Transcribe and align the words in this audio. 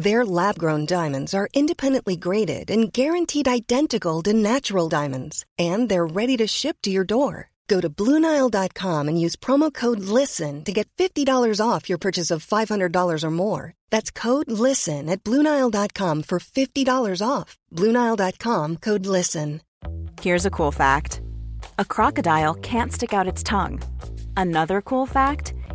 Their 0.00 0.24
lab-grown 0.24 0.86
diamonds 0.86 1.34
are 1.34 1.50
independently 1.52 2.16
graded 2.16 2.70
and 2.70 2.90
guaranteed 2.90 3.46
identical 3.46 4.22
to 4.22 4.32
natural 4.32 4.88
diamonds, 4.88 5.44
and 5.58 5.90
they're 5.90 6.06
ready 6.06 6.38
to 6.38 6.46
ship 6.46 6.78
to 6.82 6.90
your 6.90 7.04
door. 7.04 7.50
Go 7.68 7.82
to 7.82 7.90
BlueNile.com 7.90 9.08
and 9.08 9.20
use 9.20 9.36
promo 9.36 9.70
code 9.72 10.00
LISTEN 10.00 10.64
to 10.64 10.72
get 10.72 10.88
$50 10.96 11.60
off 11.60 11.88
your 11.88 11.98
purchase 11.98 12.30
of 12.30 12.44
$500 12.44 13.22
or 13.22 13.30
more. 13.30 13.74
That's 13.90 14.10
code 14.10 14.50
LISTEN 14.50 15.10
at 15.10 15.22
BlueNile.com 15.22 16.22
for 16.22 16.38
$50 16.38 17.22
off. 17.22 17.58
BlueNile.com 17.76 18.78
code 18.78 19.04
LISTEN. 19.04 19.60
Here's 20.22 20.46
a 20.46 20.50
cool 20.50 20.72
fact 20.72 21.20
a 21.78 21.84
crocodile 21.84 22.54
can't 22.54 22.92
stick 22.92 23.12
out 23.12 23.28
its 23.28 23.42
tongue. 23.42 23.82
Another 24.36 24.80
cool 24.80 25.06
fact 25.06 25.52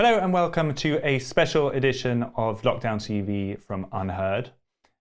Hello 0.00 0.16
and 0.16 0.32
welcome 0.32 0.74
to 0.74 1.04
a 1.04 1.18
special 1.18 1.70
edition 1.70 2.22
of 2.36 2.62
Lockdown 2.62 3.00
TV 3.00 3.60
from 3.60 3.86
UnHerd. 3.86 4.50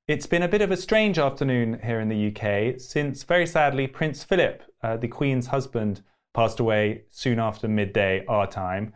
It's 0.07 0.25
been 0.25 0.41
a 0.41 0.47
bit 0.47 0.63
of 0.63 0.71
a 0.71 0.75
strange 0.75 1.19
afternoon 1.19 1.79
here 1.83 1.99
in 1.99 2.09
the 2.09 2.29
UK 2.29 2.81
since, 2.81 3.21
very 3.21 3.45
sadly, 3.45 3.85
Prince 3.85 4.23
Philip, 4.23 4.63
uh, 4.81 4.97
the 4.97 5.07
Queen's 5.07 5.45
husband, 5.45 6.01
passed 6.33 6.59
away 6.59 7.03
soon 7.11 7.37
after 7.37 7.67
midday 7.67 8.25
our 8.27 8.47
time. 8.47 8.91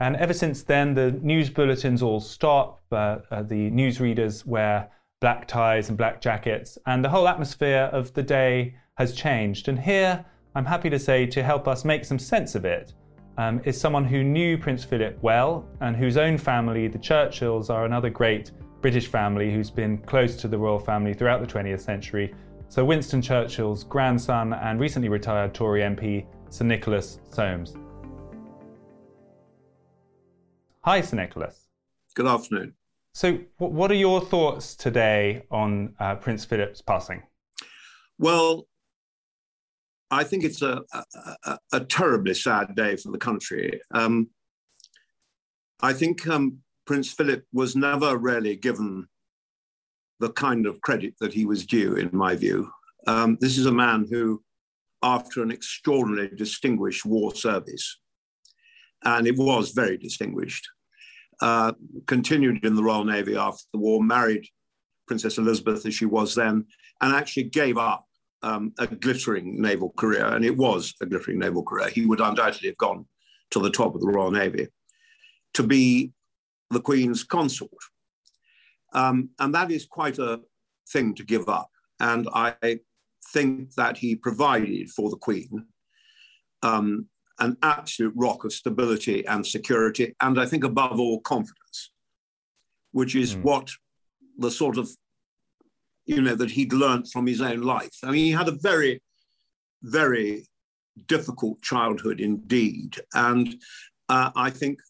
And 0.00 0.16
ever 0.16 0.34
since 0.34 0.64
then, 0.64 0.92
the 0.92 1.12
news 1.12 1.48
bulletins 1.48 2.02
all 2.02 2.20
stop, 2.20 2.82
uh, 2.92 3.20
uh, 3.30 3.42
the 3.42 3.70
newsreaders 3.70 4.44
wear 4.44 4.90
black 5.22 5.48
ties 5.48 5.88
and 5.88 5.96
black 5.96 6.20
jackets, 6.20 6.76
and 6.84 7.02
the 7.02 7.08
whole 7.08 7.26
atmosphere 7.26 7.88
of 7.90 8.12
the 8.12 8.22
day 8.22 8.74
has 8.98 9.14
changed. 9.14 9.68
And 9.68 9.78
here, 9.78 10.26
I'm 10.54 10.66
happy 10.66 10.90
to 10.90 10.98
say, 10.98 11.24
to 11.24 11.42
help 11.42 11.66
us 11.66 11.86
make 11.86 12.04
some 12.04 12.18
sense 12.18 12.54
of 12.54 12.66
it, 12.66 12.92
um, 13.38 13.60
is 13.64 13.80
someone 13.80 14.04
who 14.04 14.24
knew 14.24 14.58
Prince 14.58 14.84
Philip 14.84 15.16
well 15.22 15.64
and 15.80 15.96
whose 15.96 16.16
own 16.16 16.36
family, 16.36 16.88
the 16.88 16.98
Churchills, 16.98 17.70
are 17.70 17.86
another 17.86 18.10
great 18.10 18.50
British 18.80 19.06
family 19.06 19.52
who's 19.52 19.70
been 19.70 19.98
close 19.98 20.36
to 20.36 20.48
the 20.48 20.58
royal 20.58 20.78
family 20.78 21.14
throughout 21.14 21.40
the 21.40 21.46
20th 21.46 21.80
century. 21.80 22.34
So, 22.68 22.84
Winston 22.84 23.22
Churchill's 23.22 23.84
grandson 23.84 24.52
and 24.52 24.78
recently 24.78 25.08
retired 25.08 25.54
Tory 25.54 25.80
MP, 25.80 26.26
Sir 26.50 26.64
Nicholas 26.64 27.20
Soames. 27.30 27.76
Hi, 30.82 31.00
Sir 31.00 31.16
Nicholas. 31.16 31.68
Good 32.14 32.26
afternoon. 32.26 32.74
So, 33.14 33.38
what 33.58 33.90
are 33.90 33.94
your 33.94 34.20
thoughts 34.20 34.74
today 34.74 35.44
on 35.50 35.94
uh, 36.00 36.16
Prince 36.16 36.44
Philip's 36.44 36.82
passing? 36.82 37.22
Well, 38.18 38.66
I 40.10 40.24
think 40.24 40.44
it's 40.44 40.62
a, 40.62 40.82
a, 41.44 41.58
a, 41.72 41.80
terribly 41.80 42.34
sad 42.34 42.74
day 42.74 42.96
for 42.96 43.10
the 43.10 43.18
country. 43.18 43.80
Um, 43.92 44.30
I 45.80 45.92
think 45.92 46.26
um, 46.26 46.58
Prince 46.86 47.12
Philip 47.12 47.44
was 47.52 47.76
never 47.76 48.16
really 48.16 48.56
given 48.56 49.06
the 50.20 50.30
kind 50.30 50.66
of 50.66 50.80
credit 50.80 51.14
that 51.20 51.34
he 51.34 51.44
was 51.44 51.66
due, 51.66 51.96
in 51.96 52.10
my 52.12 52.34
view. 52.34 52.70
Um, 53.06 53.36
this 53.40 53.58
is 53.58 53.66
a 53.66 53.72
man 53.72 54.06
who, 54.10 54.42
after 55.02 55.42
an 55.42 55.50
extraordinarily 55.50 56.34
distinguished 56.34 57.04
war 57.04 57.34
service, 57.34 58.00
and 59.04 59.26
it 59.26 59.36
was 59.36 59.70
very 59.70 59.98
distinguished, 59.98 60.66
uh, 61.40 61.72
continued 62.06 62.64
in 62.64 62.74
the 62.74 62.82
Royal 62.82 63.04
Navy 63.04 63.36
after 63.36 63.62
the 63.72 63.78
war, 63.78 64.02
married 64.02 64.46
Princess 65.06 65.38
Elizabeth 65.38 65.86
as 65.86 65.94
she 65.94 66.06
was 66.06 66.34
then, 66.34 66.64
and 67.00 67.14
actually 67.14 67.44
gave 67.44 67.78
up 67.78 68.07
um, 68.42 68.72
a 68.78 68.86
glittering 68.86 69.60
naval 69.60 69.90
career, 69.96 70.26
and 70.26 70.44
it 70.44 70.56
was 70.56 70.94
a 71.00 71.06
glittering 71.06 71.38
naval 71.38 71.62
career. 71.62 71.88
He 71.88 72.06
would 72.06 72.20
undoubtedly 72.20 72.68
have 72.68 72.78
gone 72.78 73.06
to 73.50 73.60
the 73.60 73.70
top 73.70 73.94
of 73.94 74.00
the 74.00 74.08
Royal 74.08 74.30
Navy 74.30 74.68
to 75.54 75.62
be 75.62 76.12
the 76.70 76.80
Queen's 76.80 77.24
consort. 77.24 77.70
Um, 78.92 79.30
and 79.38 79.54
that 79.54 79.70
is 79.70 79.86
quite 79.86 80.18
a 80.18 80.40
thing 80.90 81.14
to 81.14 81.24
give 81.24 81.48
up. 81.48 81.70
And 82.00 82.28
I 82.32 82.80
think 83.32 83.74
that 83.74 83.98
he 83.98 84.14
provided 84.14 84.90
for 84.90 85.10
the 85.10 85.16
Queen 85.16 85.66
um, 86.62 87.06
an 87.38 87.56
absolute 87.62 88.14
rock 88.16 88.44
of 88.44 88.52
stability 88.52 89.26
and 89.26 89.46
security, 89.46 90.14
and 90.20 90.40
I 90.40 90.46
think 90.46 90.64
above 90.64 90.98
all, 90.98 91.20
confidence, 91.20 91.92
which 92.92 93.14
is 93.14 93.36
mm. 93.36 93.42
what 93.42 93.70
the 94.38 94.50
sort 94.50 94.76
of, 94.76 94.90
you 96.08 96.22
know, 96.22 96.34
that 96.34 96.50
he'd 96.50 96.72
learned 96.72 97.10
from 97.10 97.26
his 97.26 97.40
own 97.40 97.60
life. 97.60 97.96
I 98.02 98.10
mean, 98.10 98.24
he 98.24 98.32
had 98.32 98.48
a 98.48 98.58
very, 98.62 99.02
very 99.82 100.46
difficult 101.06 101.60
childhood 101.62 102.20
indeed. 102.20 102.96
And 103.14 103.54
uh, 104.08 104.30
I 104.34 104.50
think 104.50 104.80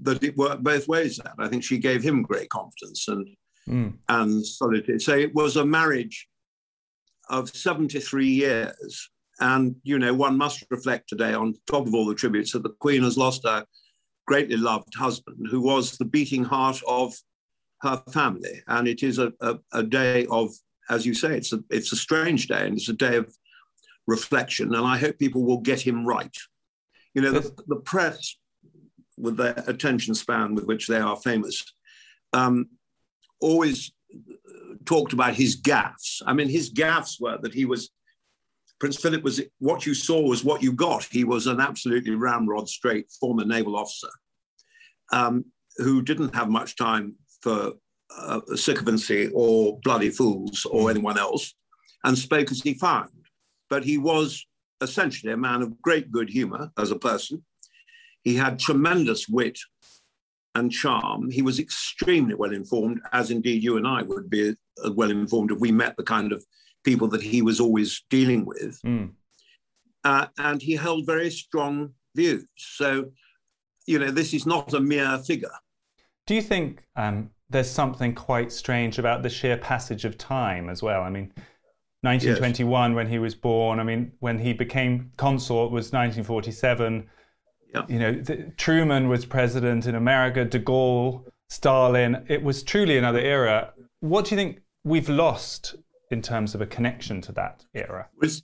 that 0.00 0.22
it 0.22 0.36
worked 0.36 0.62
both 0.62 0.86
ways. 0.86 1.16
That 1.16 1.32
I 1.38 1.48
think 1.48 1.64
she 1.64 1.78
gave 1.78 2.02
him 2.02 2.22
great 2.22 2.50
confidence 2.50 3.08
and 3.08 3.26
mm. 3.66 3.94
and 4.08 4.46
solidity. 4.46 4.98
So 4.98 5.16
it 5.16 5.34
was 5.34 5.56
a 5.56 5.64
marriage 5.64 6.28
of 7.30 7.48
73 7.48 8.26
years 8.26 9.10
and, 9.40 9.76
you 9.84 9.98
know, 9.98 10.14
one 10.14 10.36
must 10.36 10.64
reflect 10.70 11.08
today, 11.08 11.32
on 11.32 11.54
top 11.66 11.86
of 11.86 11.94
all 11.94 12.06
the 12.06 12.14
tributes, 12.14 12.52
that 12.52 12.62
the 12.62 12.74
Queen 12.80 13.02
has 13.02 13.16
lost 13.16 13.44
a 13.44 13.64
greatly 14.26 14.56
loved 14.56 14.94
husband 14.94 15.46
who 15.50 15.60
was 15.60 15.96
the 15.96 16.04
beating 16.04 16.44
heart 16.44 16.80
of 16.86 17.14
her 17.82 18.02
family. 18.12 18.62
And 18.66 18.88
it 18.88 19.02
is 19.02 19.18
a, 19.18 19.32
a, 19.40 19.58
a 19.72 19.82
day 19.82 20.26
of, 20.26 20.52
as 20.90 21.06
you 21.06 21.14
say, 21.14 21.36
it's 21.36 21.52
a, 21.52 21.62
it's 21.70 21.92
a 21.92 21.96
strange 21.96 22.46
day 22.46 22.66
and 22.66 22.76
it's 22.76 22.88
a 22.88 22.94
day 22.94 23.16
of 23.16 23.32
reflection. 24.06 24.74
And 24.74 24.86
I 24.86 24.98
hope 24.98 25.18
people 25.18 25.44
will 25.44 25.60
get 25.60 25.80
him 25.80 26.06
right. 26.06 26.36
You 27.14 27.22
know, 27.22 27.32
the, 27.32 27.62
the 27.66 27.76
press, 27.76 28.36
with 29.16 29.36
their 29.36 29.64
attention 29.66 30.14
span 30.14 30.54
with 30.54 30.64
which 30.66 30.86
they 30.86 30.98
are 30.98 31.16
famous, 31.16 31.64
um, 32.32 32.68
always 33.40 33.92
talked 34.84 35.12
about 35.12 35.34
his 35.34 35.60
gaffes. 35.60 36.22
I 36.24 36.32
mean, 36.32 36.48
his 36.48 36.72
gaffes 36.72 37.20
were 37.20 37.38
that 37.42 37.54
he 37.54 37.64
was 37.64 37.90
Prince 38.78 38.96
Philip 38.96 39.24
was 39.24 39.40
what 39.58 39.86
you 39.86 39.94
saw 39.94 40.20
was 40.20 40.44
what 40.44 40.62
you 40.62 40.72
got. 40.72 41.04
He 41.04 41.24
was 41.24 41.46
an 41.48 41.60
absolutely 41.60 42.14
ramrod 42.14 42.68
straight 42.68 43.10
former 43.10 43.44
naval 43.44 43.76
officer 43.76 44.10
um, 45.12 45.46
who 45.78 46.00
didn't 46.00 46.34
have 46.34 46.48
much 46.48 46.76
time 46.76 47.16
for 47.42 47.72
uh, 48.16 48.40
sycophancy 48.54 49.30
or 49.34 49.78
bloody 49.84 50.10
fools 50.10 50.64
or 50.70 50.82
hmm. 50.82 50.90
anyone 50.90 51.18
else 51.18 51.54
and 52.04 52.16
spoke 52.16 52.50
as 52.50 52.60
he 52.60 52.74
found. 52.74 53.10
But 53.68 53.84
he 53.84 53.98
was 53.98 54.46
essentially 54.80 55.32
a 55.32 55.36
man 55.36 55.62
of 55.62 55.80
great 55.82 56.10
good 56.10 56.30
humor 56.30 56.70
as 56.78 56.90
a 56.90 56.98
person. 56.98 57.44
He 58.22 58.36
had 58.36 58.58
tremendous 58.58 59.28
wit 59.28 59.58
and 60.54 60.72
charm. 60.72 61.30
He 61.30 61.42
was 61.42 61.58
extremely 61.58 62.34
well 62.34 62.52
informed, 62.52 63.00
as 63.12 63.30
indeed 63.30 63.62
you 63.62 63.76
and 63.76 63.86
I 63.86 64.02
would 64.02 64.30
be 64.30 64.54
well 64.92 65.10
informed 65.10 65.50
if 65.52 65.58
we 65.58 65.72
met 65.72 65.96
the 65.96 66.02
kind 66.02 66.32
of 66.32 66.44
people 66.84 67.08
that 67.08 67.22
he 67.22 67.42
was 67.42 67.60
always 67.60 68.04
dealing 68.10 68.44
with. 68.44 68.80
Mm. 68.84 69.12
Uh, 70.04 70.26
and 70.38 70.62
he 70.62 70.74
held 70.74 71.06
very 71.06 71.30
strong 71.30 71.92
views. 72.14 72.48
So, 72.56 73.10
you 73.86 73.98
know, 73.98 74.10
this 74.10 74.32
is 74.32 74.46
not 74.46 74.72
a 74.72 74.80
mere 74.80 75.18
figure. 75.18 75.50
Do 76.28 76.34
you 76.34 76.42
think 76.42 76.84
um, 76.94 77.30
there's 77.48 77.70
something 77.70 78.14
quite 78.14 78.52
strange 78.52 78.98
about 78.98 79.22
the 79.22 79.30
sheer 79.30 79.56
passage 79.56 80.04
of 80.04 80.18
time 80.18 80.68
as 80.68 80.82
well? 80.82 81.00
I 81.02 81.08
mean, 81.08 81.32
1921 82.02 82.90
yes. 82.90 82.94
when 82.94 83.08
he 83.08 83.18
was 83.18 83.34
born. 83.34 83.80
I 83.80 83.82
mean, 83.82 84.12
when 84.20 84.38
he 84.38 84.52
became 84.52 85.10
consort 85.16 85.72
was 85.72 85.86
1947. 85.86 87.08
Yeah. 87.74 87.86
You 87.88 87.98
know, 87.98 88.12
the, 88.12 88.52
Truman 88.58 89.08
was 89.08 89.24
president 89.24 89.86
in 89.86 89.94
America, 89.94 90.44
De 90.44 90.60
Gaulle, 90.60 91.24
Stalin. 91.48 92.26
It 92.28 92.42
was 92.42 92.62
truly 92.62 92.98
another 92.98 93.20
era. 93.20 93.72
What 94.00 94.26
do 94.26 94.32
you 94.32 94.36
think 94.36 94.60
we've 94.84 95.08
lost 95.08 95.76
in 96.10 96.20
terms 96.20 96.54
of 96.54 96.60
a 96.60 96.66
connection 96.66 97.22
to 97.22 97.32
that 97.32 97.64
era? 97.72 98.06
It's, 98.20 98.42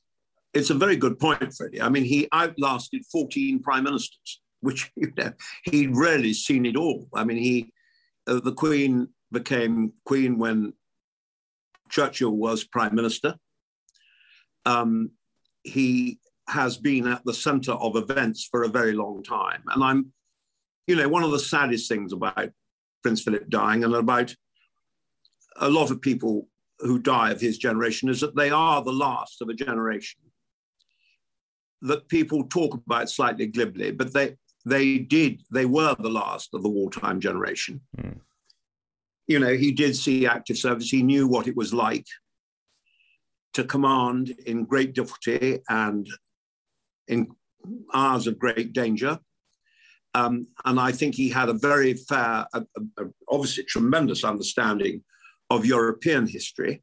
it's 0.54 0.70
a 0.70 0.74
very 0.74 0.96
good 0.96 1.18
point, 1.18 1.52
Freddie. 1.52 1.82
I 1.82 1.90
mean, 1.90 2.04
he 2.04 2.28
outlasted 2.32 3.02
14 3.12 3.62
prime 3.62 3.84
ministers, 3.84 4.40
which 4.64 4.90
you 4.96 5.12
know, 5.16 5.32
he'd 5.64 5.96
rarely 5.96 6.32
seen 6.32 6.66
it 6.66 6.76
all. 6.76 7.06
I 7.14 7.24
mean, 7.24 7.38
he 7.38 7.72
uh, 8.26 8.40
the 8.40 8.52
Queen 8.52 9.08
became 9.30 9.92
Queen 10.04 10.38
when 10.38 10.72
Churchill 11.90 12.36
was 12.36 12.64
prime 12.64 12.94
minister. 12.94 13.36
Um, 14.64 15.10
he 15.62 16.18
has 16.48 16.76
been 16.76 17.06
at 17.06 17.24
the 17.24 17.34
center 17.34 17.72
of 17.72 17.96
events 17.96 18.46
for 18.50 18.62
a 18.64 18.68
very 18.68 18.92
long 18.92 19.22
time. 19.22 19.62
And 19.68 19.82
I'm, 19.82 20.12
you 20.86 20.96
know, 20.96 21.08
one 21.08 21.22
of 21.22 21.30
the 21.30 21.38
saddest 21.38 21.88
things 21.88 22.12
about 22.12 22.50
Prince 23.02 23.22
Philip 23.22 23.48
dying 23.48 23.84
and 23.84 23.94
about 23.94 24.34
a 25.56 25.68
lot 25.68 25.90
of 25.90 26.00
people 26.00 26.48
who 26.80 26.98
die 26.98 27.30
of 27.30 27.40
his 27.40 27.58
generation 27.58 28.08
is 28.08 28.20
that 28.20 28.36
they 28.36 28.50
are 28.50 28.82
the 28.82 28.92
last 28.92 29.40
of 29.40 29.48
a 29.48 29.54
generation 29.54 30.20
that 31.82 32.08
people 32.08 32.44
talk 32.44 32.74
about 32.74 33.10
slightly 33.10 33.46
glibly, 33.46 33.90
but 33.90 34.12
they 34.12 34.36
they 34.64 34.98
did 34.98 35.42
they 35.50 35.66
were 35.66 35.94
the 35.98 36.08
last 36.08 36.54
of 36.54 36.62
the 36.62 36.68
wartime 36.68 37.20
generation. 37.20 37.80
Mm. 37.96 38.18
You 39.26 39.38
know, 39.38 39.54
he 39.54 39.72
did 39.72 39.96
see 39.96 40.26
active 40.26 40.58
service. 40.58 40.90
He 40.90 41.02
knew 41.02 41.26
what 41.26 41.48
it 41.48 41.56
was 41.56 41.72
like 41.72 42.06
to 43.54 43.64
command 43.64 44.34
in 44.46 44.64
great 44.64 44.94
difficulty 44.94 45.60
and 45.68 46.06
in 47.08 47.28
hours 47.94 48.26
of 48.26 48.38
great 48.38 48.72
danger. 48.72 49.18
Um, 50.14 50.46
and 50.64 50.78
I 50.78 50.92
think 50.92 51.14
he 51.14 51.28
had 51.28 51.48
a 51.48 51.54
very 51.54 51.94
fair, 51.94 52.46
a, 52.52 52.64
a, 52.98 53.04
obviously 53.28 53.64
tremendous 53.64 54.24
understanding 54.24 55.02
of 55.50 55.66
European 55.66 56.26
history 56.26 56.82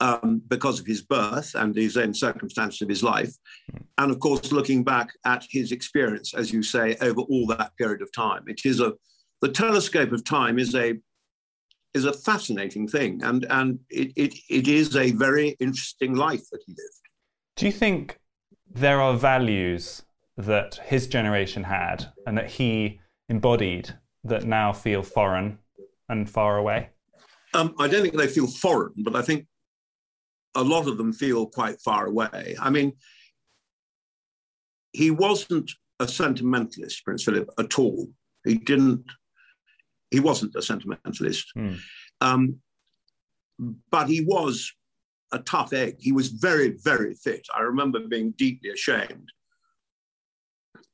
um, 0.00 0.42
because 0.46 0.78
of 0.78 0.86
his 0.86 1.02
birth 1.02 1.54
and 1.54 1.74
his 1.74 1.96
own 1.96 2.14
circumstances 2.14 2.82
of 2.82 2.88
his 2.88 3.02
life. 3.02 3.34
And 3.98 4.10
of 4.12 4.20
course, 4.20 4.52
looking 4.52 4.84
back 4.84 5.10
at 5.24 5.44
his 5.50 5.72
experience, 5.72 6.32
as 6.32 6.52
you 6.52 6.62
say, 6.62 6.96
over 7.00 7.20
all 7.20 7.46
that 7.48 7.76
period 7.76 8.00
of 8.00 8.12
time. 8.12 8.44
It 8.46 8.64
is 8.64 8.80
a, 8.80 8.94
the 9.40 9.48
telescope 9.48 10.12
of 10.12 10.24
time 10.24 10.58
is 10.58 10.74
a, 10.74 10.94
is 11.94 12.04
a 12.04 12.12
fascinating 12.12 12.86
thing. 12.86 13.22
And, 13.24 13.44
and 13.50 13.80
it, 13.90 14.12
it, 14.14 14.34
it 14.48 14.68
is 14.68 14.94
a 14.96 15.10
very 15.12 15.56
interesting 15.58 16.14
life 16.14 16.48
that 16.52 16.62
he 16.64 16.72
lived. 16.72 17.08
Do 17.56 17.66
you 17.66 17.72
think 17.72 18.18
there 18.72 19.00
are 19.00 19.14
values 19.14 20.02
that 20.36 20.76
his 20.84 21.08
generation 21.08 21.64
had 21.64 22.06
and 22.26 22.38
that 22.38 22.48
he 22.48 23.00
embodied 23.28 23.92
that 24.22 24.44
now 24.44 24.72
feel 24.72 25.02
foreign 25.02 25.58
and 26.08 26.30
far 26.30 26.58
away? 26.58 26.90
Um, 27.54 27.74
I 27.78 27.88
don't 27.88 28.02
think 28.02 28.16
they 28.16 28.28
feel 28.28 28.46
foreign, 28.46 28.92
but 28.98 29.16
I 29.16 29.22
think 29.22 29.46
a 30.54 30.62
lot 30.62 30.86
of 30.86 30.98
them 30.98 31.12
feel 31.12 31.46
quite 31.46 31.80
far 31.80 32.06
away. 32.06 32.54
I 32.60 32.70
mean, 32.70 32.92
he 34.98 35.12
wasn't 35.12 35.70
a 36.00 36.08
sentimentalist, 36.08 37.04
Prince 37.04 37.22
Philip, 37.22 37.48
at 37.56 37.78
all. 37.78 38.08
He 38.44 38.56
didn't. 38.56 39.04
He 40.10 40.18
wasn't 40.18 40.56
a 40.56 40.62
sentimentalist, 40.62 41.46
mm. 41.56 41.78
um, 42.20 42.56
but 43.92 44.08
he 44.08 44.22
was 44.22 44.72
a 45.30 45.38
tough 45.38 45.72
egg. 45.72 45.98
He 46.00 46.10
was 46.10 46.28
very, 46.28 46.70
very 46.82 47.14
fit. 47.14 47.46
I 47.54 47.60
remember 47.60 48.00
being 48.00 48.32
deeply 48.32 48.70
ashamed 48.70 49.28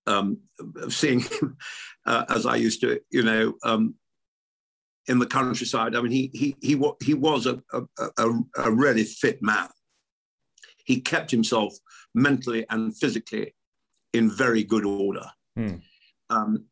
um, 0.06 0.36
of 0.82 0.92
seeing 0.92 1.20
him, 1.20 1.56
uh, 2.06 2.26
as 2.28 2.44
I 2.44 2.56
used 2.56 2.82
to, 2.82 3.00
you 3.10 3.22
know, 3.22 3.54
um, 3.64 3.94
in 5.06 5.18
the 5.18 5.26
countryside. 5.26 5.96
I 5.96 6.02
mean, 6.02 6.12
he 6.12 6.30
he 6.34 6.56
he 6.60 6.82
he 7.02 7.14
was 7.14 7.46
a, 7.46 7.62
a, 7.72 7.82
a, 8.18 8.30
a 8.58 8.70
really 8.70 9.04
fit 9.04 9.40
man. 9.40 9.68
He 10.84 11.00
kept 11.00 11.30
himself 11.30 11.72
mentally 12.14 12.66
and 12.68 12.94
physically 12.94 13.54
in 14.14 14.30
very 14.30 14.64
good 14.64 14.84
order. 14.84 15.26
Hmm. 15.56 15.76
Um, 16.30 16.64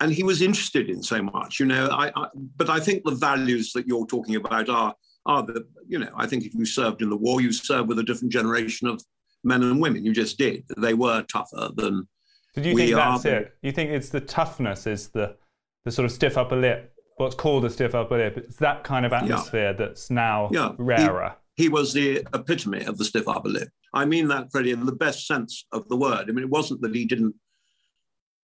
and 0.00 0.12
he 0.12 0.22
was 0.22 0.42
interested 0.42 0.90
in 0.90 1.02
so 1.02 1.22
much, 1.22 1.60
you 1.60 1.66
know. 1.66 1.88
I, 1.88 2.10
I, 2.14 2.26
but 2.56 2.68
I 2.68 2.80
think 2.80 3.04
the 3.04 3.14
values 3.14 3.72
that 3.72 3.86
you're 3.86 4.06
talking 4.06 4.36
about 4.36 4.68
are 4.68 4.94
are 5.26 5.42
the, 5.42 5.66
you 5.86 5.98
know, 5.98 6.10
I 6.16 6.26
think 6.26 6.44
if 6.44 6.54
you 6.54 6.66
served 6.66 7.00
in 7.00 7.08
the 7.08 7.16
war, 7.16 7.40
you 7.40 7.52
served 7.52 7.88
with 7.88 7.98
a 7.98 8.02
different 8.02 8.32
generation 8.32 8.86
of 8.88 9.02
men 9.42 9.62
and 9.62 9.80
women. 9.80 10.04
You 10.04 10.12
just 10.12 10.36
did. 10.36 10.64
They 10.76 10.94
were 10.94 11.22
tougher 11.22 11.70
than. 11.74 12.06
Did 12.54 12.66
you 12.66 12.76
think 12.76 12.94
that's 12.94 13.24
are. 13.24 13.36
it? 13.36 13.54
You 13.62 13.72
think 13.72 13.90
it's 13.90 14.10
the 14.10 14.20
toughness 14.20 14.86
is 14.86 15.08
the 15.08 15.36
the 15.84 15.90
sort 15.90 16.04
of 16.04 16.12
stiff 16.12 16.36
upper 16.36 16.56
lip 16.56 16.94
what's 17.16 17.34
called 17.34 17.64
a 17.64 17.70
stiff 17.70 17.94
upper 17.94 18.18
lip. 18.18 18.36
It's 18.36 18.56
that 18.56 18.84
kind 18.84 19.06
of 19.06 19.12
atmosphere 19.12 19.70
yeah. 19.70 19.72
that's 19.72 20.10
now 20.10 20.48
yeah. 20.52 20.72
rarer. 20.78 21.36
He, 21.54 21.64
he, 21.64 21.68
was 21.68 21.92
the 21.92 22.26
epitome 22.34 22.84
of 22.84 22.98
the 22.98 23.04
stiff 23.04 23.28
upper 23.28 23.48
lip. 23.48 23.68
I 23.94 24.04
mean 24.04 24.28
that, 24.28 24.50
Freddie, 24.50 24.72
in 24.72 24.84
the 24.84 24.92
best 24.92 25.26
sense 25.26 25.66
of 25.72 25.88
the 25.88 25.96
word. 25.96 26.28
I 26.28 26.32
mean, 26.32 26.44
it 26.44 26.50
wasn't 26.50 26.80
that 26.82 26.94
he 26.94 27.04
didn't 27.04 27.34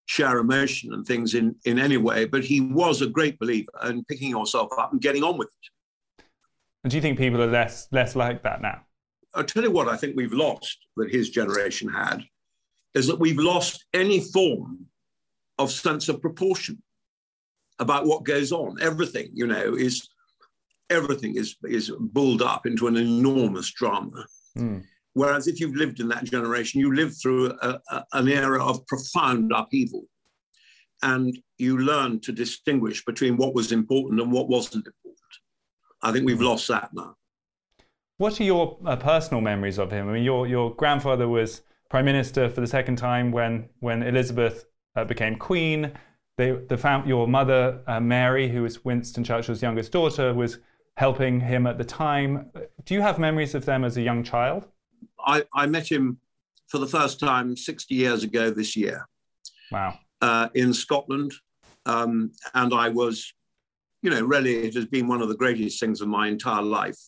share 0.06 0.38
emotion 0.38 0.92
and 0.92 1.06
things 1.06 1.34
in, 1.34 1.54
in 1.64 1.78
any 1.78 1.96
way, 1.96 2.24
but 2.24 2.44
he 2.44 2.60
was 2.60 3.02
a 3.02 3.06
great 3.06 3.38
believer 3.38 3.70
in 3.84 4.04
picking 4.04 4.30
yourself 4.30 4.70
up 4.78 4.92
and 4.92 5.00
getting 5.00 5.22
on 5.22 5.36
with 5.36 5.48
it. 5.48 6.24
And 6.82 6.90
do 6.90 6.96
you 6.96 7.02
think 7.02 7.18
people 7.18 7.42
are 7.42 7.50
less 7.50 7.88
less 7.92 8.16
like 8.16 8.42
that 8.44 8.62
now? 8.62 8.80
I'll 9.34 9.44
tell 9.44 9.62
you 9.62 9.70
what 9.70 9.88
I 9.88 9.96
think 9.96 10.16
we've 10.16 10.32
lost 10.32 10.78
that 10.96 11.12
his 11.12 11.30
generation 11.30 11.88
had 11.88 12.24
is 12.94 13.06
that 13.06 13.20
we've 13.20 13.38
lost 13.38 13.84
any 13.92 14.20
form 14.20 14.86
of 15.58 15.70
sense 15.70 16.08
of 16.08 16.20
proportion 16.20 16.82
about 17.78 18.06
what 18.06 18.24
goes 18.24 18.50
on. 18.50 18.80
Everything, 18.80 19.30
you 19.32 19.46
know, 19.46 19.74
is 19.74 20.08
everything 20.88 21.36
is 21.36 21.56
is 21.64 21.92
bulled 21.98 22.42
up 22.42 22.66
into 22.66 22.86
an 22.86 22.96
enormous 22.96 23.70
drama. 23.72 24.26
Mm. 24.56 24.84
Whereas 25.14 25.48
if 25.48 25.60
you've 25.60 25.76
lived 25.76 26.00
in 26.00 26.08
that 26.08 26.24
generation, 26.24 26.80
you 26.80 26.94
lived 26.94 27.16
through 27.20 27.52
a, 27.62 27.80
a, 27.90 28.04
an 28.12 28.28
era 28.28 28.64
of 28.64 28.86
profound 28.86 29.52
upheaval. 29.54 30.04
And 31.02 31.36
you 31.58 31.78
learn 31.78 32.20
to 32.20 32.32
distinguish 32.32 33.04
between 33.04 33.36
what 33.36 33.54
was 33.54 33.72
important 33.72 34.20
and 34.20 34.30
what 34.30 34.48
wasn't 34.48 34.86
important. 34.86 35.16
I 36.02 36.12
think 36.12 36.26
we've 36.26 36.40
lost 36.40 36.68
that 36.68 36.90
now. 36.92 37.16
What 38.18 38.38
are 38.38 38.44
your 38.44 38.78
uh, 38.84 38.96
personal 38.96 39.40
memories 39.40 39.78
of 39.78 39.90
him? 39.90 40.08
I 40.08 40.12
mean, 40.12 40.24
your, 40.24 40.46
your 40.46 40.74
grandfather 40.74 41.26
was 41.26 41.62
prime 41.88 42.04
minister 42.04 42.48
for 42.48 42.60
the 42.60 42.66
second 42.66 42.96
time 42.96 43.32
when, 43.32 43.68
when 43.80 44.02
Elizabeth 44.02 44.66
uh, 44.94 45.04
became 45.04 45.36
queen. 45.36 45.92
They, 46.36 46.52
the 46.52 46.76
fam- 46.76 47.08
your 47.08 47.26
mother, 47.26 47.80
uh, 47.86 47.98
Mary, 48.00 48.48
who 48.48 48.62
was 48.62 48.84
Winston 48.84 49.24
Churchill's 49.24 49.62
youngest 49.62 49.90
daughter, 49.92 50.32
was 50.34 50.58
helping 50.96 51.40
him 51.40 51.66
at 51.66 51.78
the 51.78 51.84
time. 51.84 52.50
Do 52.84 52.94
you 52.94 53.00
have 53.00 53.18
memories 53.18 53.54
of 53.54 53.64
them 53.64 53.84
as 53.84 53.96
a 53.96 54.02
young 54.02 54.22
child? 54.22 54.68
I, 55.30 55.44
I 55.54 55.66
met 55.66 55.90
him 55.90 56.18
for 56.68 56.78
the 56.78 56.86
first 56.86 57.20
time 57.20 57.56
60 57.56 57.94
years 57.94 58.22
ago 58.24 58.50
this 58.50 58.76
year. 58.76 59.06
Wow. 59.70 59.98
Uh, 60.20 60.48
in 60.54 60.72
Scotland. 60.74 61.32
Um, 61.86 62.32
and 62.54 62.74
I 62.74 62.88
was, 62.88 63.32
you 64.02 64.10
know, 64.10 64.22
really, 64.22 64.56
it 64.66 64.74
has 64.74 64.86
been 64.86 65.08
one 65.08 65.22
of 65.22 65.28
the 65.28 65.36
greatest 65.36 65.80
things 65.80 66.00
of 66.00 66.08
my 66.08 66.28
entire 66.28 66.62
life 66.62 66.98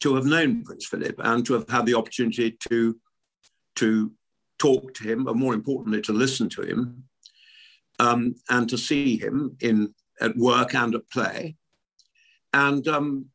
to 0.00 0.14
have 0.16 0.24
known 0.24 0.64
Prince 0.64 0.86
Philip 0.86 1.14
and 1.18 1.46
to 1.46 1.52
have 1.54 1.68
had 1.68 1.86
the 1.86 1.94
opportunity 1.94 2.56
to, 2.68 2.98
to 3.76 4.12
talk 4.58 4.94
to 4.94 5.04
him, 5.04 5.24
but 5.24 5.36
more 5.36 5.54
importantly, 5.54 6.00
to 6.02 6.12
listen 6.12 6.48
to 6.48 6.62
him 6.62 7.04
um, 7.98 8.34
and 8.50 8.68
to 8.68 8.76
see 8.78 9.16
him 9.16 9.56
in 9.60 9.94
at 10.20 10.36
work 10.36 10.74
and 10.74 10.94
at 10.94 11.08
play. 11.10 11.56
And 12.52 12.86
um, 12.88 13.26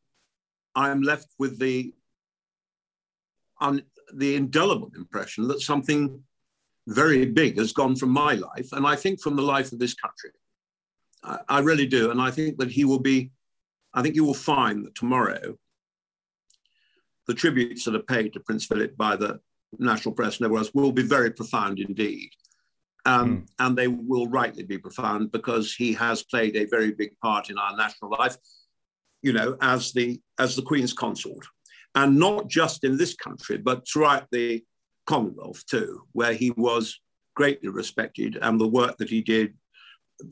I'm 0.74 1.02
left 1.02 1.28
with 1.38 1.58
the 1.58 1.92
on 3.60 3.82
the 4.14 4.36
indelible 4.36 4.90
impression 4.96 5.48
that 5.48 5.60
something 5.60 6.22
very 6.86 7.26
big 7.26 7.58
has 7.58 7.72
gone 7.72 7.96
from 7.96 8.10
my 8.10 8.34
life, 8.34 8.68
and 8.72 8.86
I 8.86 8.96
think 8.96 9.20
from 9.20 9.36
the 9.36 9.42
life 9.42 9.72
of 9.72 9.78
this 9.78 9.94
country. 9.94 10.30
I, 11.22 11.38
I 11.48 11.58
really 11.60 11.86
do, 11.86 12.10
and 12.10 12.20
I 12.20 12.30
think 12.30 12.58
that 12.58 12.70
he 12.70 12.84
will 12.84 13.00
be. 13.00 13.30
I 13.94 14.02
think 14.02 14.14
you 14.14 14.24
will 14.24 14.34
find 14.34 14.84
that 14.84 14.94
tomorrow 14.94 15.56
the 17.26 17.34
tributes 17.34 17.84
that 17.84 17.94
are 17.94 18.02
paid 18.02 18.32
to 18.32 18.40
Prince 18.40 18.66
Philip 18.66 18.96
by 18.96 19.16
the 19.16 19.40
national 19.78 20.14
press 20.14 20.38
and 20.38 20.44
everyone 20.44 20.64
else 20.64 20.74
will 20.74 20.92
be 20.92 21.02
very 21.02 21.30
profound 21.30 21.78
indeed. 21.78 22.30
Um, 23.06 23.28
mm. 23.28 23.46
And 23.58 23.76
they 23.76 23.88
will 23.88 24.26
rightly 24.26 24.64
be 24.64 24.78
profound 24.78 25.30
because 25.30 25.74
he 25.74 25.92
has 25.94 26.22
played 26.22 26.56
a 26.56 26.66
very 26.66 26.92
big 26.92 27.18
part 27.20 27.50
in 27.50 27.58
our 27.58 27.76
national 27.76 28.10
life, 28.10 28.36
you 29.22 29.32
know, 29.32 29.56
as 29.60 29.92
the 29.92 30.20
as 30.38 30.56
the 30.56 30.62
Queen's 30.62 30.92
consort 30.92 31.46
and 31.94 32.18
not 32.18 32.48
just 32.48 32.84
in 32.84 32.96
this 32.96 33.14
country, 33.14 33.58
but 33.58 33.86
throughout 33.88 34.26
the 34.30 34.62
Commonwealth 35.06 35.64
too, 35.66 36.02
where 36.12 36.34
he 36.34 36.50
was 36.52 37.00
greatly 37.34 37.68
respected 37.68 38.36
and 38.42 38.60
the 38.60 38.68
work 38.68 38.96
that 38.98 39.08
he 39.08 39.22
did, 39.22 39.54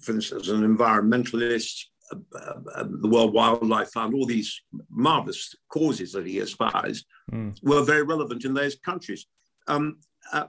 for 0.03 0.13
instance, 0.13 0.43
as 0.43 0.49
an 0.51 0.77
environmentalist, 0.77 1.85
uh, 2.13 2.17
uh, 2.35 2.55
uh, 2.75 2.85
the 3.01 3.09
World 3.09 3.33
Wildlife 3.33 3.91
Fund, 3.93 4.15
all 4.15 4.27
these 4.27 4.61
marvelous 4.91 5.55
causes 5.69 6.13
that 6.13 6.27
he 6.27 6.39
espoused 6.39 7.07
mm. 7.33 7.57
were 7.63 7.83
very 7.83 8.03
relevant 8.03 8.45
in 8.45 8.55
those 8.55 8.77
countries. 8.77 9.27
Um, 9.67 9.99
uh, 10.33 10.47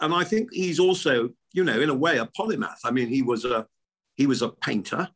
and 0.00 0.12
I 0.12 0.24
think 0.24 0.52
he's 0.52 0.78
also, 0.78 1.30
you 1.52 1.64
know, 1.64 1.80
in 1.80 1.88
a 1.88 1.94
way, 1.94 2.18
a 2.18 2.26
polymath. 2.38 2.80
I 2.84 2.90
mean, 2.90 3.08
he 3.08 3.22
was 3.22 3.44
a 3.44 3.66
he 4.16 4.26
was 4.26 4.42
a 4.42 4.48
painter. 4.48 5.08